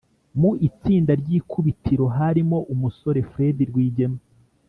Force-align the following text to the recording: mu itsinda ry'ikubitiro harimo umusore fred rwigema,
mu 0.39 0.51
itsinda 0.67 1.11
ry'ikubitiro 1.21 2.05
harimo 2.17 2.57
umusore 2.73 3.19
fred 3.31 3.57
rwigema, 3.69 4.19